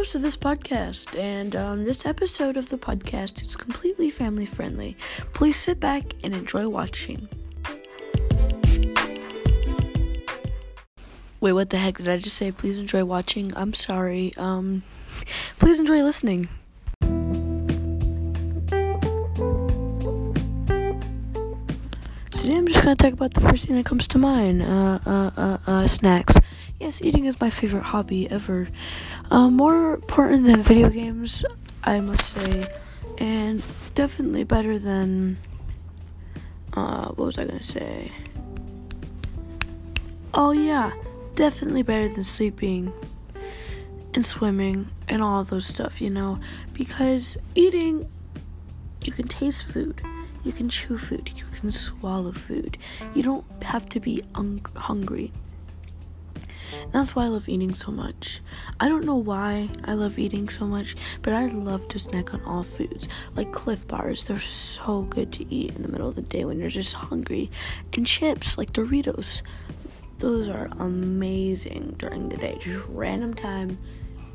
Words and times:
host 0.00 0.14
of 0.14 0.22
this 0.22 0.34
podcast, 0.34 1.14
and 1.18 1.54
um, 1.54 1.84
this 1.84 2.06
episode 2.06 2.56
of 2.56 2.70
the 2.70 2.78
podcast 2.78 3.46
is 3.46 3.54
completely 3.54 4.08
family 4.08 4.46
friendly. 4.46 4.96
Please 5.34 5.58
sit 5.58 5.78
back 5.78 6.14
and 6.24 6.34
enjoy 6.34 6.66
watching. 6.66 7.28
Wait, 11.42 11.52
what 11.52 11.68
the 11.68 11.76
heck 11.76 11.98
did 11.98 12.08
I 12.08 12.16
just 12.16 12.38
say? 12.38 12.50
Please 12.50 12.78
enjoy 12.78 13.04
watching. 13.04 13.54
I'm 13.54 13.74
sorry. 13.74 14.32
Um, 14.38 14.82
please 15.58 15.78
enjoy 15.78 16.02
listening. 16.02 16.48
Today 22.30 22.56
I'm 22.56 22.66
just 22.66 22.82
gonna 22.82 22.96
talk 22.96 23.12
about 23.12 23.34
the 23.34 23.42
first 23.42 23.66
thing 23.66 23.76
that 23.76 23.84
comes 23.84 24.08
to 24.08 24.16
mind. 24.16 24.62
Uh, 24.62 24.98
uh, 25.04 25.30
uh, 25.36 25.58
uh 25.66 25.86
snacks. 25.86 26.38
Yes, 26.80 27.02
eating 27.02 27.26
is 27.26 27.38
my 27.38 27.50
favorite 27.50 27.82
hobby 27.82 28.30
ever. 28.30 28.68
Uh, 29.30 29.50
more 29.50 29.94
important 29.94 30.46
than 30.46 30.62
video 30.62 30.88
games, 30.88 31.44
I 31.84 32.00
must 32.00 32.24
say, 32.24 32.66
and 33.18 33.62
definitely 33.94 34.44
better 34.44 34.78
than. 34.78 35.36
Uh, 36.72 37.08
what 37.08 37.26
was 37.26 37.38
I 37.38 37.44
gonna 37.44 37.62
say? 37.62 38.10
Oh 40.32 40.52
yeah, 40.52 40.92
definitely 41.34 41.82
better 41.82 42.08
than 42.08 42.24
sleeping 42.24 42.92
and 44.14 44.24
swimming 44.24 44.88
and 45.06 45.22
all 45.22 45.44
those 45.44 45.66
stuff, 45.66 46.00
you 46.00 46.08
know, 46.08 46.38
because 46.72 47.36
eating, 47.54 48.08
you 49.02 49.12
can 49.12 49.28
taste 49.28 49.64
food 49.64 50.00
you 50.42 50.52
can 50.52 50.68
chew 50.68 50.96
food, 50.96 51.30
you 51.36 51.44
can 51.52 51.70
swallow 51.70 52.32
food. 52.32 52.78
You 53.14 53.22
don't 53.22 53.44
have 53.62 53.86
to 53.90 54.00
be 54.00 54.22
un- 54.34 54.62
hungry. 54.74 55.32
That's 56.92 57.14
why 57.14 57.24
I 57.24 57.28
love 57.28 57.48
eating 57.48 57.74
so 57.74 57.90
much. 57.90 58.40
I 58.78 58.88
don't 58.88 59.04
know 59.04 59.16
why 59.16 59.68
I 59.84 59.94
love 59.94 60.18
eating 60.18 60.48
so 60.48 60.66
much, 60.66 60.96
but 61.22 61.32
I 61.32 61.46
love 61.46 61.88
to 61.88 61.98
snack 61.98 62.34
on 62.34 62.42
all 62.44 62.62
foods. 62.62 63.08
Like 63.34 63.52
Clif 63.52 63.86
Bars, 63.86 64.24
they're 64.24 64.38
so 64.38 65.02
good 65.02 65.32
to 65.32 65.54
eat 65.54 65.74
in 65.76 65.82
the 65.82 65.88
middle 65.88 66.08
of 66.08 66.16
the 66.16 66.22
day 66.22 66.44
when 66.44 66.58
you're 66.58 66.68
just 66.68 66.94
hungry. 66.94 67.50
And 67.92 68.06
chips, 68.06 68.58
like 68.58 68.72
Doritos, 68.72 69.42
those 70.18 70.48
are 70.48 70.68
amazing 70.78 71.96
during 71.98 72.28
the 72.28 72.36
day. 72.36 72.58
Just 72.60 72.84
random 72.88 73.34
time, 73.34 73.78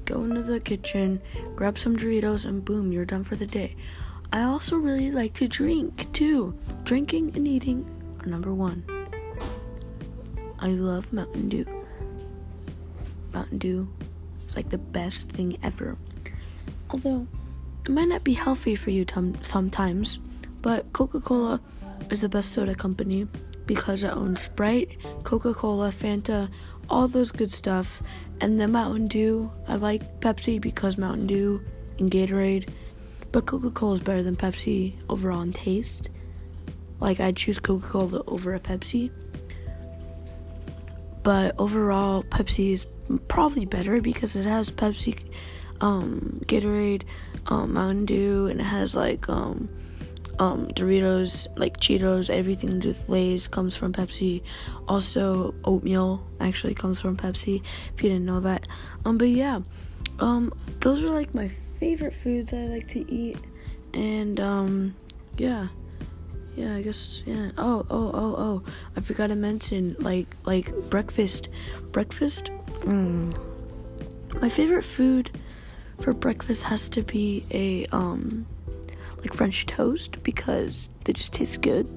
go 0.06 0.24
into 0.24 0.44
the 0.44 0.59
kitchen, 0.59 1.22
grab 1.56 1.78
some 1.78 1.96
Doritos, 1.96 2.46
and 2.46 2.64
boom, 2.64 2.92
you're 2.92 3.06
done 3.06 3.24
for 3.24 3.36
the 3.36 3.46
day. 3.46 3.76
I 4.34 4.44
also 4.44 4.78
really 4.78 5.12
like 5.12 5.34
to 5.36 5.48
drink 5.48 6.12
too. 6.12 6.58
Drinking 6.84 7.36
and 7.36 7.48
eating 7.48 7.86
are 8.20 8.26
number 8.26 8.54
one. 8.54 8.84
I 10.59 10.70
love 10.70 11.14
Mountain 11.14 11.50
Dew. 11.50 11.84
Mountain 13.36 13.59
Dew 13.59 13.88
is 14.47 14.55
like 14.55 14.69
the 14.69 14.80
best 14.80 15.30
thing 15.30 15.58
ever. 15.61 15.97
Although 16.89 17.28
it 17.86 17.91
might 17.91 18.08
not 18.08 18.23
be 18.23 18.33
healthy 18.33 18.75
for 18.75 18.89
you 18.89 19.05
sometimes, 19.44 20.19
but 20.61 20.91
Coca 20.94 21.19
Cola 21.19 21.61
is 22.09 22.22
the 22.22 22.30
best 22.30 22.52
soda 22.52 22.73
company 22.73 23.28
because 23.67 24.03
it 24.03 24.11
owns 24.11 24.41
Sprite, 24.41 24.97
Coca 25.23 25.53
Cola, 25.53 25.89
Fanta, 25.89 26.50
all 26.89 27.08
those 27.08 27.31
good 27.31 27.52
stuff. 27.52 28.02
And 28.41 28.59
then 28.59 28.72
Mountain 28.72 29.08
Dew, 29.08 29.52
I 29.67 29.75
like 29.75 30.22
Pepsi 30.22 30.59
because 30.59 30.97
Mountain 30.97 31.28
Dew 31.28 31.61
and 32.00 32.09
Gatorade 32.09 32.69
but 33.36 33.45
Coca 33.47 33.69
Cola 33.69 33.95
is 33.95 34.00
better 34.00 34.23
than 34.23 34.38
Pepsi 34.38 34.94
overall 35.09 35.41
in 35.41 35.52
taste. 35.52 36.08
Like, 37.02 37.19
I'd 37.19 37.36
choose 37.36 37.59
Coca 37.59 37.86
Cola 37.86 38.23
over 38.28 38.53
a 38.53 38.61
Pepsi. 38.61 39.11
But 41.22 41.53
overall, 41.58 42.23
Pepsi 42.23 42.72
is 42.72 42.86
probably 43.28 43.66
better 43.66 44.02
because 44.02 44.36
it 44.36 44.45
has 44.45 44.72
Pepsi, 44.72 45.20
um, 45.81 46.42
Gatorade, 46.45 47.03
um, 47.47 47.73
Mountain 47.73 48.06
Dew, 48.06 48.47
and 48.47 48.59
it 48.59 48.66
has 48.66 48.96
like, 48.96 49.30
um, 49.30 49.69
um, 50.40 50.68
Doritos, 50.68 51.47
like 51.57 51.80
Cheetos, 51.80 52.30
everything 52.30 52.80
with 52.80 53.07
Lay's 53.07 53.47
comes 53.47 53.75
from 53.75 53.94
Pepsi. 53.94 54.41
Also, 54.88 55.53
oatmeal 55.63 56.25
actually 56.40 56.74
comes 56.74 57.02
from 57.02 57.16
Pepsi. 57.16 57.62
If 57.96 58.03
you 58.03 58.09
didn't 58.09 58.25
know 58.25 58.40
that, 58.41 58.68
um, 59.06 59.18
but 59.18 59.30
yeah, 59.30 59.62
um, 60.19 60.53
those 60.81 61.03
are 61.03 61.09
like 61.09 61.34
my 61.34 61.50
favorite 61.80 62.13
foods 62.24 62.53
I 62.53 62.66
like 62.66 62.88
to 62.90 63.09
eat, 63.12 63.40
and 63.94 64.40
um, 64.40 64.96
yeah, 65.38 65.68
yeah, 66.56 66.75
I 66.75 66.81
guess 66.81 67.24
yeah. 67.25 67.51
Oh, 67.57 67.85
oh, 67.90 68.12
oh, 68.13 68.35
oh! 68.38 68.63
I 68.96 69.01
forgot 69.01 69.28
to 69.28 69.35
mention 69.35 69.96
like 70.00 70.28
like 70.46 70.74
breakfast, 70.90 71.50
breakfast. 71.91 72.51
Mm. 72.85 74.41
My 74.41 74.50
favorite 74.50 74.84
food 74.84 75.31
for 76.00 76.13
breakfast 76.13 76.63
has 76.63 76.90
to 76.90 77.01
be 77.01 77.46
a 77.51 77.85
um 77.88 78.46
like 79.18 79.34
French 79.34 79.66
toast 79.66 80.22
because 80.23 80.90
they 81.03 81.13
just 81.13 81.34
taste 81.34 81.62
good. 81.62 81.88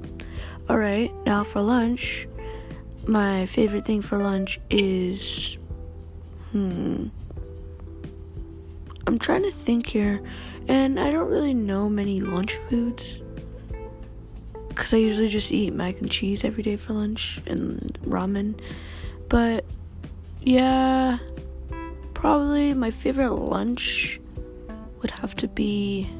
All 0.68 0.78
right, 0.78 1.12
now 1.24 1.44
for 1.44 1.60
lunch, 1.60 2.26
my 3.06 3.46
favorite 3.46 3.84
thing 3.84 4.02
for 4.02 4.18
lunch 4.18 4.60
is 4.70 5.58
hmm 6.52 7.08
I'm 9.06 9.18
trying 9.18 9.42
to 9.42 9.50
think 9.50 9.86
here, 9.86 10.20
and 10.68 11.00
I 11.00 11.10
don't 11.10 11.30
really 11.30 11.54
know 11.54 11.88
many 11.88 12.20
lunch 12.20 12.54
foods. 12.54 13.20
Because 14.68 14.92
I 14.92 14.98
usually 14.98 15.28
just 15.28 15.50
eat 15.50 15.72
mac 15.72 16.00
and 16.00 16.10
cheese 16.10 16.44
every 16.44 16.62
day 16.62 16.76
for 16.76 16.92
lunch 16.92 17.40
and 17.46 17.98
ramen. 18.04 18.60
But 19.30 19.64
yeah, 20.42 21.18
probably 22.14 22.74
my 22.74 22.90
favorite 22.90 23.32
lunch 23.32 24.20
would 25.00 25.10
have 25.12 25.36
to 25.36 25.48
be 25.48 26.10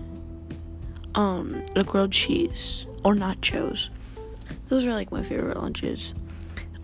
um 1.15 1.63
a 1.75 1.85
grilled 1.85 2.13
cheese 2.13 2.87
or 3.05 3.15
nachos. 3.15 3.89
Those 4.69 4.85
are 4.85 4.93
like 4.93 5.11
my 5.11 5.23
favorite 5.23 5.57
lunches. 5.57 6.15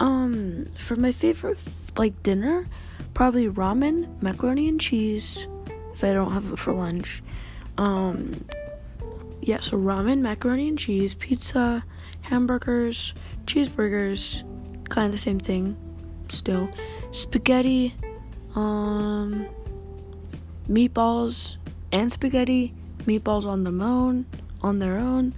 Um 0.00 0.64
for 0.78 0.96
my 0.96 1.12
favorite 1.12 1.58
like 1.96 2.22
dinner, 2.22 2.68
probably 3.14 3.48
ramen, 3.48 4.20
macaroni 4.20 4.68
and 4.68 4.80
cheese, 4.80 5.46
if 5.92 6.02
I 6.02 6.12
don't 6.12 6.32
have 6.32 6.52
it 6.52 6.58
for 6.58 6.72
lunch. 6.72 7.22
Um, 7.78 8.44
yeah, 9.40 9.60
so 9.60 9.76
ramen, 9.76 10.20
macaroni 10.20 10.68
and 10.68 10.78
cheese, 10.78 11.14
pizza, 11.14 11.84
hamburgers, 12.22 13.14
cheeseburgers, 13.46 14.42
kind 14.88 15.06
of 15.06 15.12
the 15.12 15.18
same 15.18 15.38
thing 15.38 15.76
still. 16.28 16.68
Spaghetti, 17.14 17.94
um, 18.56 19.46
meatballs 20.68 21.58
and 21.92 22.12
spaghetti, 22.12 22.74
meatballs 23.06 23.46
on 23.46 23.62
their 23.62 23.86
own, 23.86 24.26
on 24.62 24.80
their 24.80 24.98
own. 24.98 25.32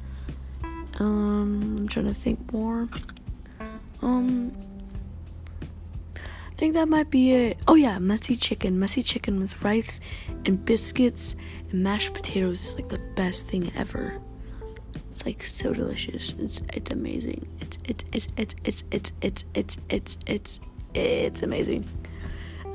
Um, 0.98 1.76
I'm 1.80 1.88
trying 1.88 2.06
to 2.06 2.14
think 2.14 2.50
more. 2.50 2.88
Um, 4.00 4.52
I 6.14 6.54
think 6.56 6.72
that 6.76 6.88
might 6.88 7.10
be 7.10 7.32
it. 7.32 7.58
Oh 7.68 7.74
yeah, 7.74 7.98
messy 7.98 8.36
chicken. 8.36 8.78
Messy 8.78 9.02
chicken 9.02 9.38
with 9.38 9.62
rice 9.62 10.00
and 10.46 10.64
biscuits 10.64 11.36
and 11.70 11.82
mashed 11.82 12.14
potatoes 12.14 12.68
is 12.68 12.76
like 12.76 12.88
the 12.88 13.02
best 13.16 13.48
thing 13.48 13.70
ever. 13.76 14.18
It's 15.10 15.26
like 15.26 15.44
so 15.44 15.74
delicious. 15.74 16.34
It's 16.38 16.62
it's 16.72 16.90
amazing. 16.90 17.46
It's 17.60 17.76
it's 17.84 18.04
it's 18.12 18.28
it's 18.38 18.54
it's 18.64 18.84
it's 18.90 19.12
it's 19.20 19.44
it's 19.52 19.78
it's 19.90 20.18
it's 20.26 20.60
it's 20.96 21.42
amazing. 21.42 21.88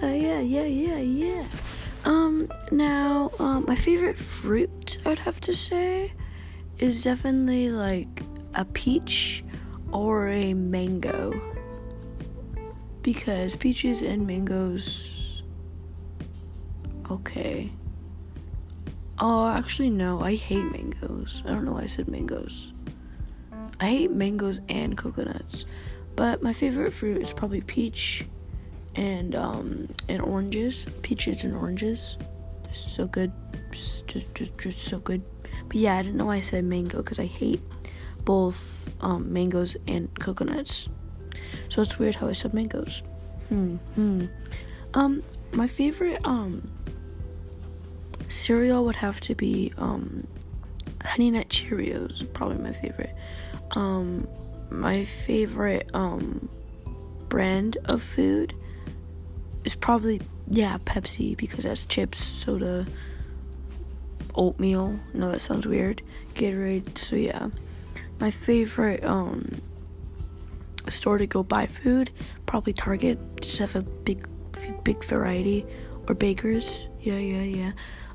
Uh, 0.01 0.07
yeah, 0.07 0.39
yeah, 0.39 0.63
yeah, 0.63 0.97
yeah. 0.97 1.45
Um, 2.05 2.51
now, 2.71 3.31
um, 3.39 3.65
my 3.67 3.75
favorite 3.75 4.17
fruit, 4.17 4.97
I'd 5.05 5.19
have 5.19 5.39
to 5.41 5.53
say, 5.53 6.13
is 6.79 7.03
definitely 7.03 7.69
like 7.69 8.23
a 8.55 8.65
peach 8.65 9.43
or 9.91 10.27
a 10.29 10.53
mango 10.53 11.39
because 13.01 13.55
peaches 13.55 14.01
and 14.01 14.25
mangoes. 14.25 15.43
Okay. 17.09 17.71
Oh, 19.19 19.47
actually, 19.49 19.91
no. 19.91 20.21
I 20.21 20.35
hate 20.35 20.63
mangoes. 20.71 21.43
I 21.45 21.49
don't 21.49 21.65
know 21.65 21.73
why 21.73 21.83
I 21.83 21.85
said 21.85 22.07
mangoes. 22.07 22.73
I 23.79 23.85
hate 23.85 24.11
mangoes 24.11 24.61
and 24.69 24.97
coconuts. 24.97 25.65
But 26.15 26.43
my 26.43 26.53
favorite 26.53 26.91
fruit 26.93 27.21
is 27.21 27.33
probably 27.33 27.61
peach 27.61 28.25
and 28.95 29.35
um 29.35 29.87
and 30.09 30.21
oranges. 30.21 30.85
Peaches 31.01 31.43
and 31.43 31.55
oranges. 31.55 32.17
So 32.71 33.07
good. 33.07 33.31
Just, 33.71 34.07
just, 34.07 34.35
just, 34.35 34.57
just 34.57 34.79
so 34.79 34.99
good. 34.99 35.23
But 35.67 35.77
yeah, 35.77 35.97
I 35.97 36.01
didn't 36.01 36.17
know 36.17 36.25
why 36.25 36.35
I 36.35 36.41
said 36.41 36.65
mango 36.65 36.97
because 36.97 37.19
I 37.19 37.25
hate 37.25 37.61
both 38.25 38.89
um, 39.01 39.31
mangoes 39.31 39.75
and 39.87 40.09
coconuts. 40.19 40.89
So 41.69 41.81
it's 41.81 41.97
weird 41.97 42.15
how 42.15 42.27
I 42.27 42.33
said 42.33 42.53
mangoes. 42.53 43.03
Hmm. 43.49 43.75
Hmm. 43.95 44.25
Um, 44.93 45.23
my 45.53 45.67
favorite 45.67 46.19
um 46.25 46.69
cereal 48.29 48.85
would 48.85 48.95
have 48.97 49.19
to 49.21 49.35
be 49.35 49.73
um 49.77 50.27
Honey 51.03 51.31
Nut 51.31 51.49
Cheerios. 51.49 52.31
Probably 52.33 52.57
my 52.57 52.73
favorite. 52.73 53.15
Um, 53.71 54.27
my 54.71 55.05
favorite 55.05 55.89
um 55.93 56.49
brand 57.29 57.77
of 57.85 58.01
food 58.01 58.55
is 59.63 59.75
probably 59.75 60.21
yeah, 60.49 60.77
Pepsi 60.85 61.37
because 61.37 61.63
that's 61.63 61.85
chips, 61.85 62.21
soda, 62.21 62.85
oatmeal. 64.35 64.99
No, 65.13 65.31
that 65.31 65.41
sounds 65.41 65.67
weird. 65.67 66.01
Gatorade. 66.33 66.97
So 66.97 67.15
yeah, 67.15 67.49
my 68.19 68.31
favorite 68.31 69.03
um 69.03 69.61
store 70.89 71.17
to 71.17 71.27
go 71.27 71.43
buy 71.43 71.67
food 71.67 72.11
probably 72.51 72.73
Target. 72.73 73.17
Just 73.39 73.59
have 73.59 73.77
a 73.77 73.81
big, 73.81 74.27
big 74.83 75.03
variety, 75.05 75.65
or 76.07 76.15
Baker's. 76.15 76.87
Yeah, 76.99 77.17
yeah, 77.17 77.43
yeah. 77.43 77.71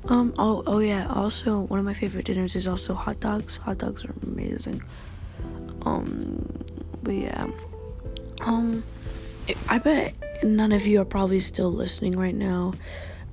Um. 0.09 0.33
Oh, 0.37 0.63
oh 0.67 0.77
yeah. 0.77 1.07
Also, 1.07 1.61
one 1.61 1.79
of 1.79 1.85
my 1.85 1.95
favorite 1.95 2.25
dinners 2.25 2.55
is 2.55 2.67
also 2.67 2.93
hot 2.93 3.19
dogs. 3.19 3.57
Hot 3.57 3.79
dogs 3.79 4.05
are 4.05 4.13
amazing. 4.21 4.83
Um. 5.87 6.63
But 7.03 7.15
yeah. 7.15 7.47
Um. 8.41 8.83
I 9.69 9.77
bet 9.77 10.13
none 10.43 10.71
of 10.71 10.85
you 10.85 11.01
are 11.01 11.05
probably 11.05 11.39
still 11.39 11.71
listening 11.71 12.17
right 12.17 12.35
now, 12.35 12.73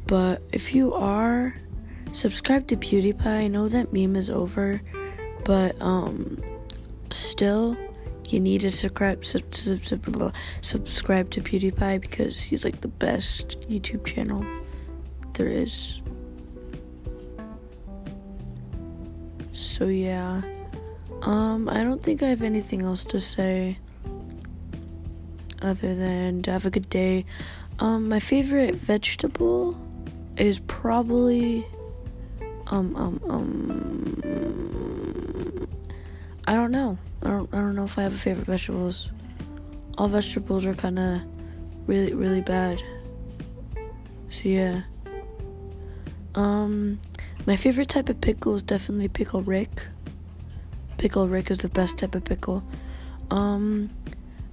but 0.07 0.43
if 0.53 0.75
you 0.75 0.95
are, 0.95 1.57
subscribe 2.13 2.69
to 2.69 2.77
PewDiePie. 2.77 3.27
I 3.27 3.49
know 3.49 3.69
that 3.69 3.93
meme 3.93 4.15
is 4.17 4.31
over, 4.31 4.81
but 5.45 5.81
um, 5.83 6.41
still, 7.11 7.77
you 8.27 8.39
need 8.39 8.61
to 8.61 8.71
subscribe 8.71 9.25
sub, 9.25 9.55
sub, 9.55 9.85
sub, 9.85 10.35
subscribe 10.61 11.31
to 11.31 11.41
PewDiePie 11.41 12.01
because 12.01 12.41
he's 12.41 12.65
like 12.65 12.81
the 12.81 12.89
best 12.89 13.61
YouTube 13.63 14.05
channel 14.05 14.45
there 15.33 15.49
is. 15.49 16.01
So 19.53 19.87
yeah, 19.87 20.43
um, 21.25 21.69
I 21.69 21.83
don't 21.83 22.03
think 22.03 22.23
I 22.23 22.29
have 22.29 22.43
anything 22.43 22.83
else 22.83 23.05
to 23.07 23.21
say 23.21 23.79
other 25.63 25.95
than 25.95 26.43
to 26.43 26.53
have 26.53 26.67
a 26.67 26.71
good 26.71 26.89
day. 26.91 27.25
Um, 27.79 28.09
my 28.09 28.21
favorite 28.21 28.75
vegetable 28.75 29.77
is 30.37 30.59
probably 30.61 31.67
um 32.67 32.97
um 32.97 33.21
um 33.29 34.21
I 36.47 36.55
don't 36.55 36.71
know. 36.71 36.99
I 37.23 37.29
don't 37.29 37.55
I 37.55 37.57
don't 37.57 37.75
know 37.75 37.85
if 37.85 37.99
I 37.99 38.03
have 38.03 38.15
a 38.15 38.19
favorite 38.19 38.47
vegetables. 38.47 39.11
All 39.97 40.09
vegetables 40.09 40.67
are 40.67 40.75
kind 40.75 40.99
of 40.99 41.23
really 41.87 42.13
really 42.13 42.43
bad. 42.43 42.83
So 44.29 44.43
yeah. 44.45 44.83
Um 46.35 47.01
my 47.47 47.57
favorite 47.57 47.89
type 47.89 48.09
of 48.09 48.21
pickle 48.21 48.55
is 48.57 48.63
definitely 48.63 49.09
pickle 49.09 49.43
Rick. 49.43 49.89
Pickle 51.05 51.29
Rick 51.29 51.51
is 51.51 51.59
the 51.59 51.69
best 51.69 51.99
type 51.99 52.15
of 52.15 52.25
pickle. 52.25 52.65
Um 53.31 53.91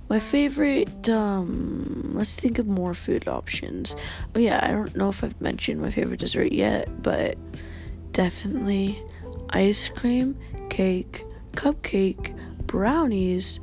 my 0.09 0.19
favorite, 0.19 1.07
um, 1.07 2.11
let's 2.13 2.37
think 2.37 2.59
of 2.59 2.67
more 2.67 2.93
food 2.93 3.29
options. 3.29 3.95
Oh, 4.35 4.39
yeah, 4.39 4.59
I 4.61 4.67
don't 4.67 4.93
know 4.93 5.07
if 5.07 5.23
I've 5.23 5.39
mentioned 5.39 5.79
my 5.79 5.89
favorite 5.89 6.19
dessert 6.19 6.51
yet, 6.51 7.01
but 7.01 7.37
definitely 8.11 9.01
ice 9.51 9.87
cream, 9.87 10.37
cake, 10.69 11.23
cupcake, 11.53 12.35
brownies. 12.67 13.61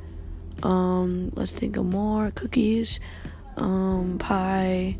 Um, 0.63 1.29
let's 1.35 1.53
think 1.53 1.77
of 1.77 1.85
more 1.85 2.31
cookies, 2.31 2.99
um, 3.57 4.17
pie. 4.17 4.97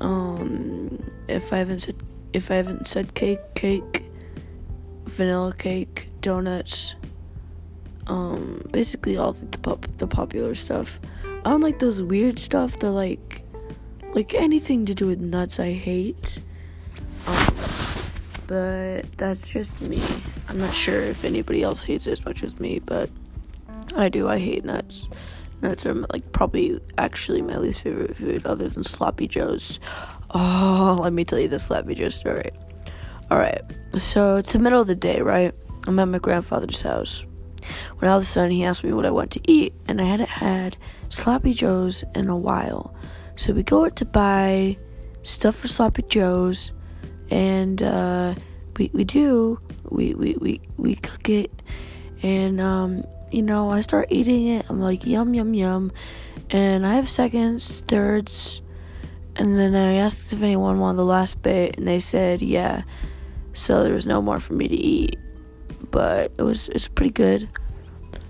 Um, 0.00 1.02
if 1.26 1.52
I 1.52 1.56
haven't 1.56 1.80
said 1.80 1.96
if 2.32 2.52
I 2.52 2.54
haven't 2.54 2.86
said 2.86 3.14
cake, 3.14 3.40
cake, 3.56 4.04
vanilla 5.06 5.52
cake, 5.52 6.10
donuts, 6.20 6.94
um 8.06 8.62
basically 8.70 9.16
all 9.16 9.32
the 9.32 9.58
pop 9.58 9.86
the 9.98 10.06
popular 10.06 10.54
stuff. 10.54 10.98
I 11.44 11.50
don't 11.50 11.60
like 11.60 11.78
those 11.78 12.02
weird 12.02 12.38
stuff. 12.38 12.78
They're 12.78 12.90
like 12.90 13.42
like 14.14 14.34
anything 14.34 14.86
to 14.86 14.94
do 14.94 15.06
with 15.06 15.20
nuts 15.20 15.58
I 15.58 15.72
hate. 15.72 16.40
Um, 17.26 17.54
but 18.46 19.02
that's 19.16 19.48
just 19.48 19.80
me. 19.82 20.02
I'm 20.48 20.58
not 20.58 20.74
sure 20.74 21.00
if 21.00 21.24
anybody 21.24 21.62
else 21.62 21.82
hates 21.82 22.06
it 22.06 22.12
as 22.12 22.24
much 22.24 22.42
as 22.42 22.58
me, 22.60 22.78
but 22.78 23.10
I 23.96 24.08
do. 24.08 24.28
I 24.28 24.38
hate 24.38 24.64
nuts. 24.64 25.08
Nuts 25.62 25.86
are 25.86 25.94
like 26.12 26.30
probably 26.32 26.78
actually 26.98 27.42
my 27.42 27.56
least 27.56 27.82
favorite 27.82 28.16
food 28.16 28.44
other 28.46 28.68
than 28.68 28.84
sloppy 28.84 29.26
joes. 29.26 29.80
Oh, 30.30 30.98
let 31.00 31.12
me 31.12 31.24
tell 31.24 31.38
you 31.38 31.48
the 31.48 31.58
sloppy 31.58 31.94
joe 31.94 32.08
story. 32.10 32.50
All 33.30 33.38
right. 33.38 33.62
So 33.96 34.36
it's 34.36 34.52
the 34.52 34.58
middle 34.58 34.80
of 34.80 34.86
the 34.86 34.94
day, 34.94 35.20
right? 35.20 35.54
I'm 35.86 35.98
at 35.98 36.08
my 36.08 36.18
grandfather's 36.18 36.82
house 36.82 37.24
when 37.98 38.10
all 38.10 38.18
of 38.18 38.22
a 38.22 38.26
sudden 38.26 38.50
he 38.50 38.64
asked 38.64 38.84
me 38.84 38.92
what 38.92 39.06
I 39.06 39.10
want 39.10 39.30
to 39.32 39.40
eat, 39.44 39.74
and 39.86 40.00
I 40.00 40.04
hadn't 40.04 40.28
had 40.28 40.76
sloppy 41.08 41.52
joes 41.52 42.04
in 42.14 42.28
a 42.28 42.36
while. 42.36 42.94
So 43.36 43.52
we 43.52 43.62
go 43.62 43.84
out 43.84 43.96
to 43.96 44.04
buy 44.04 44.76
stuff 45.22 45.56
for 45.56 45.68
sloppy 45.68 46.02
joes, 46.02 46.72
and 47.30 47.82
uh, 47.82 48.34
we 48.76 48.90
we 48.92 49.04
do 49.04 49.58
we 49.90 50.14
we 50.14 50.34
we 50.34 50.60
we 50.76 50.94
cook 50.96 51.28
it, 51.28 51.50
and 52.22 52.60
um, 52.60 53.04
you 53.30 53.42
know 53.42 53.70
I 53.70 53.80
start 53.80 54.08
eating 54.10 54.46
it. 54.46 54.66
I'm 54.68 54.80
like 54.80 55.06
yum 55.06 55.34
yum 55.34 55.54
yum, 55.54 55.92
and 56.50 56.86
I 56.86 56.94
have 56.94 57.08
seconds, 57.08 57.80
thirds, 57.88 58.62
and 59.36 59.58
then 59.58 59.74
I 59.74 59.94
asked 59.94 60.32
if 60.32 60.42
anyone 60.42 60.78
wanted 60.78 60.98
the 60.98 61.04
last 61.04 61.42
bit, 61.42 61.76
and 61.78 61.88
they 61.88 62.00
said 62.00 62.42
yeah. 62.42 62.82
So 63.52 63.84
there 63.84 63.94
was 63.94 64.06
no 64.06 64.20
more 64.20 64.40
for 64.40 64.54
me 64.54 64.66
to 64.68 64.74
eat 64.74 65.18
but 65.94 66.32
it 66.36 66.42
was 66.42 66.68
it's 66.70 66.88
pretty 66.88 67.12
good. 67.12 67.48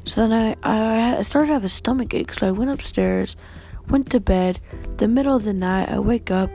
So 0.04 0.28
then 0.28 0.54
I 0.62 1.16
I 1.18 1.22
started 1.22 1.46
to 1.46 1.54
have 1.54 1.64
a 1.64 1.68
stomach 1.70 2.12
ache, 2.12 2.34
so 2.34 2.46
I 2.46 2.50
went 2.50 2.70
upstairs, 2.70 3.36
went 3.88 4.10
to 4.10 4.20
bed. 4.20 4.60
The 4.98 5.08
middle 5.08 5.34
of 5.34 5.44
the 5.44 5.54
night, 5.54 5.88
I 5.88 5.98
wake 5.98 6.30
up 6.30 6.50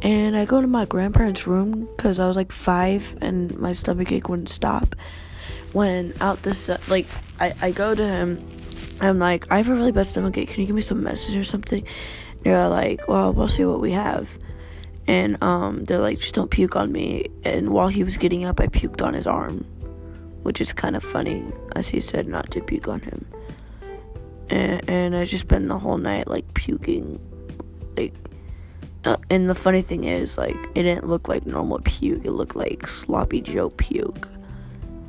and 0.00 0.34
I 0.34 0.46
go 0.46 0.62
to 0.62 0.66
my 0.66 0.86
grandparents' 0.86 1.46
room 1.46 1.86
because 1.94 2.18
I 2.18 2.26
was 2.26 2.36
like 2.36 2.52
five 2.52 3.18
and 3.20 3.54
my 3.58 3.74
stomach 3.74 4.10
ache 4.12 4.30
wouldn't 4.30 4.48
stop. 4.48 4.96
When 5.72 6.14
out 6.22 6.42
this 6.42 6.70
like 6.88 7.06
I 7.38 7.52
I 7.60 7.70
go 7.70 7.94
to 7.94 8.08
him, 8.08 8.42
I'm 9.02 9.18
like 9.18 9.46
I 9.50 9.58
have 9.58 9.68
a 9.68 9.74
really 9.74 9.92
bad 9.92 10.06
stomach 10.06 10.38
ache. 10.38 10.48
Can 10.48 10.62
you 10.62 10.66
give 10.66 10.74
me 10.74 10.80
some 10.80 11.02
message 11.02 11.36
or 11.36 11.44
something? 11.44 11.84
They're 12.44 12.70
like, 12.70 13.06
well, 13.08 13.34
we'll 13.34 13.48
see 13.48 13.66
what 13.66 13.80
we 13.80 13.92
have. 13.92 14.38
And 15.06 15.42
um, 15.42 15.84
they're 15.84 15.98
like, 15.98 16.20
just 16.20 16.34
don't 16.34 16.50
puke 16.50 16.76
on 16.76 16.90
me. 16.92 17.26
And 17.44 17.68
while 17.68 17.88
he 17.88 18.04
was 18.04 18.16
getting 18.16 18.44
up, 18.46 18.58
I 18.58 18.68
puked 18.68 19.02
on 19.02 19.12
his 19.12 19.26
arm 19.26 19.66
which 20.42 20.60
is 20.60 20.72
kind 20.72 20.96
of 20.96 21.02
funny, 21.02 21.44
as 21.76 21.88
he 21.88 22.00
said 22.00 22.26
not 22.26 22.50
to 22.52 22.60
puke 22.60 22.88
on 22.88 23.00
him. 23.00 23.26
And, 24.48 24.88
and 24.88 25.16
I 25.16 25.24
just 25.24 25.44
spent 25.44 25.68
the 25.68 25.78
whole 25.78 25.98
night 25.98 26.28
like 26.28 26.52
puking, 26.54 27.20
like. 27.96 28.14
Uh, 29.02 29.16
and 29.30 29.48
the 29.48 29.54
funny 29.54 29.80
thing 29.80 30.04
is, 30.04 30.36
like, 30.36 30.56
it 30.74 30.82
didn't 30.82 31.06
look 31.06 31.26
like 31.26 31.46
normal 31.46 31.78
puke. 31.84 32.22
It 32.24 32.32
looked 32.32 32.54
like 32.54 32.86
sloppy 32.86 33.40
Joe 33.40 33.70
puke. 33.70 34.28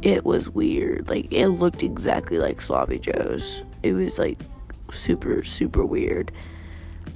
It 0.02 0.24
was 0.24 0.50
weird. 0.50 1.10
Like, 1.10 1.28
it 1.30 1.48
looked 1.50 1.84
exactly 1.84 2.38
like 2.38 2.62
sloppy 2.62 3.00
Joe's. 3.00 3.64
It 3.84 3.94
was 3.94 4.18
like 4.18 4.40
super, 4.94 5.44
super 5.44 5.84
weird. 5.84 6.32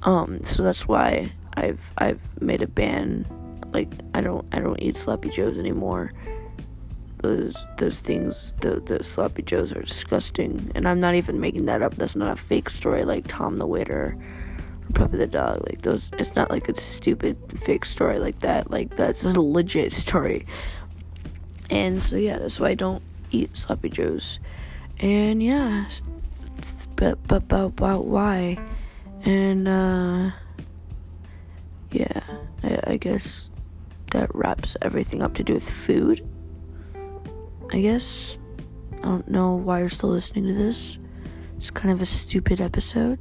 Um, 0.02 0.42
so 0.44 0.62
that's 0.62 0.86
why 0.86 1.32
I've 1.56 1.92
I've 1.98 2.42
made 2.42 2.60
a 2.60 2.66
ban. 2.66 3.24
Like, 3.72 3.92
I 4.12 4.20
don't 4.20 4.46
I 4.52 4.60
don't 4.60 4.80
eat 4.82 4.96
sloppy 4.96 5.30
Joes 5.30 5.56
anymore 5.56 6.12
those 7.18 7.66
those 7.78 8.00
things 8.00 8.52
the 8.60 8.80
the 8.80 9.02
sloppy 9.02 9.42
joes 9.42 9.72
are 9.72 9.82
disgusting. 9.82 10.70
And 10.74 10.88
i'm 10.88 11.00
not 11.00 11.14
even 11.14 11.40
making 11.40 11.66
that 11.66 11.82
up. 11.82 11.94
That's 11.94 12.16
not 12.16 12.32
a 12.32 12.36
fake 12.36 12.70
story 12.70 13.04
like 13.04 13.24
tom 13.26 13.56
the 13.56 13.66
waiter 13.66 14.16
or 14.88 14.92
puppy 14.94 15.16
the 15.16 15.26
dog. 15.26 15.62
Like 15.66 15.82
those 15.82 16.10
it's 16.14 16.34
not 16.34 16.50
like 16.50 16.68
it's 16.68 16.80
a 16.80 16.90
stupid 16.90 17.36
fake 17.58 17.84
story 17.84 18.18
like 18.18 18.40
that. 18.40 18.70
Like 18.70 18.96
that's 18.96 19.24
a 19.24 19.40
legit 19.40 19.92
story. 19.92 20.46
And 21.70 22.02
so 22.02 22.16
yeah 22.16 22.38
that's 22.38 22.60
why 22.60 22.70
i 22.70 22.74
don't 22.74 23.02
eat 23.30 23.56
sloppy 23.56 23.88
joes. 23.88 24.38
And 24.98 25.42
yeah 25.42 25.86
but 26.96 27.22
but 27.28 27.42
about 27.52 28.06
why? 28.06 28.58
And 29.24 29.68
uh 29.68 30.30
yeah 31.92 32.20
I, 32.62 32.80
I 32.86 32.96
guess 32.96 33.50
that 34.12 34.34
wraps 34.34 34.76
everything 34.82 35.22
up 35.22 35.34
to 35.34 35.42
do 35.42 35.54
with 35.54 35.68
food 35.68 36.26
I 37.76 37.82
guess. 37.82 38.38
I 38.94 39.02
don't 39.02 39.28
know 39.28 39.54
why 39.54 39.80
you're 39.80 39.90
still 39.90 40.08
listening 40.08 40.46
to 40.46 40.54
this. 40.54 40.96
It's 41.58 41.68
kind 41.68 41.92
of 41.92 42.00
a 42.00 42.06
stupid 42.06 42.58
episode. 42.58 43.18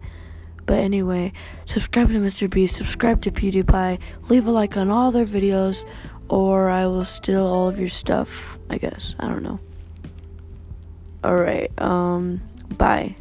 But 0.66 0.78
anyway, 0.78 1.34
subscribe 1.66 2.10
to 2.14 2.20
Mr. 2.20 2.50
Beast, 2.50 2.78
subscribe 2.78 3.22
to 3.24 3.32
PewDiePie, 3.32 4.00
leave 4.30 4.48
a 4.48 4.52
like 4.52 4.78
on 4.78 4.90
all 4.90 5.12
their 5.12 5.26
videos, 5.26 5.84
or 6.30 6.70
I 6.70 6.86
will 6.86 7.04
steal 7.04 7.46
all 7.46 7.68
of 7.68 7.82
your 7.82 7.90
stuff, 7.90 8.58
I 8.70 8.78
guess. 8.78 9.14
I 9.20 9.28
don't 9.28 9.44
know. 9.44 9.60
Alright, 11.26 11.78
um, 11.82 12.42
bye. 12.78 13.14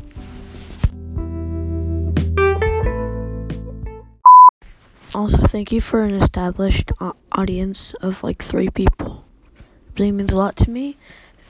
Also, 5.17 5.49
thank 5.49 5.73
you 5.73 5.81
for 5.81 6.05
an 6.05 6.15
established 6.15 6.93
audience 7.33 7.93
of 7.95 8.23
like 8.23 8.41
three 8.41 8.69
people 8.69 9.25
really 9.99 10.13
means 10.13 10.33
a 10.33 10.37
lot 10.37 10.57
to 10.57 10.71
me 10.71 10.97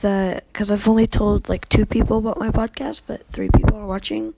that 0.01 0.45
because 0.51 0.71
I've 0.71 0.87
only 0.87 1.07
told 1.07 1.49
like 1.49 1.67
two 1.69 1.85
people 1.85 2.17
about 2.17 2.37
my 2.39 2.49
podcast, 2.49 3.01
but 3.07 3.25
three 3.27 3.49
people 3.49 3.77
are 3.77 3.85
watching. 3.85 4.33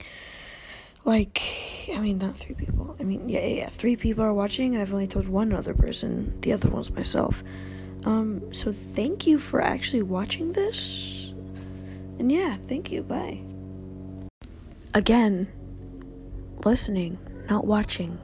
like 1.04 1.42
I 1.94 1.98
mean 1.98 2.18
not 2.18 2.36
three 2.36 2.54
people. 2.54 2.96
I 3.00 3.02
mean 3.04 3.28
yeah, 3.28 3.46
yeah, 3.46 3.68
three 3.68 3.96
people 3.96 4.24
are 4.24 4.34
watching 4.34 4.74
and 4.74 4.82
I've 4.82 4.92
only 4.92 5.06
told 5.06 5.28
one 5.28 5.52
other 5.52 5.74
person. 5.74 6.38
The 6.42 6.52
other 6.52 6.68
one's 6.68 6.90
myself. 6.90 7.42
Um 8.04 8.52
so 8.52 8.72
thank 8.72 9.26
you 9.26 9.38
for 9.38 9.60
actually 9.60 10.02
watching 10.02 10.52
this. 10.52 11.32
And 12.18 12.30
yeah, 12.30 12.56
thank 12.56 12.90
you. 12.90 13.02
Bye. 13.02 13.40
Again, 14.94 15.48
listening, 16.64 17.18
not 17.48 17.66
watching. 17.66 18.18